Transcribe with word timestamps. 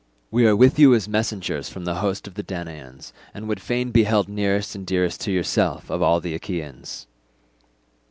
We 0.31 0.47
are 0.47 0.55
with 0.55 0.79
you 0.79 0.95
as 0.95 1.07
messengers 1.07 1.69
from 1.69 1.85
the 1.85 1.97
host 2.01 2.25
of 2.25 2.33
the 2.33 2.41
Danaans, 2.41 3.13
and 3.35 3.47
would 3.47 3.61
fain 3.61 3.91
be 3.91 4.05
held 4.05 4.27
nearest 4.27 4.73
and 4.73 4.83
dearest 4.83 5.21
to 5.21 5.31
yourself 5.31 5.91
of 5.91 6.01
all 6.01 6.19
the 6.19 6.33
Achaeans." 6.33 7.05